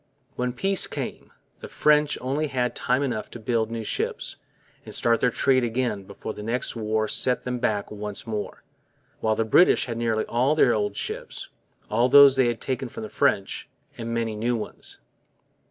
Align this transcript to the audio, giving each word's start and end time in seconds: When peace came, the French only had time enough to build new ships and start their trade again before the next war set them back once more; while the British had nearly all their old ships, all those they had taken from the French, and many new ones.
When 0.35 0.51
peace 0.53 0.87
came, 0.87 1.31
the 1.59 1.67
French 1.67 2.17
only 2.21 2.47
had 2.47 2.75
time 2.75 3.03
enough 3.03 3.29
to 3.29 3.39
build 3.39 3.69
new 3.69 3.83
ships 3.83 4.35
and 4.83 4.95
start 4.95 5.19
their 5.19 5.29
trade 5.29 5.63
again 5.63 6.05
before 6.05 6.33
the 6.33 6.41
next 6.41 6.75
war 6.75 7.07
set 7.07 7.43
them 7.43 7.59
back 7.59 7.91
once 7.91 8.25
more; 8.25 8.63
while 9.19 9.35
the 9.35 9.45
British 9.45 9.85
had 9.85 9.97
nearly 9.99 10.25
all 10.25 10.55
their 10.55 10.73
old 10.73 10.97
ships, 10.97 11.49
all 11.87 12.09
those 12.09 12.35
they 12.35 12.47
had 12.47 12.59
taken 12.59 12.89
from 12.89 13.03
the 13.03 13.09
French, 13.09 13.69
and 13.95 14.11
many 14.11 14.35
new 14.35 14.55
ones. 14.55 14.97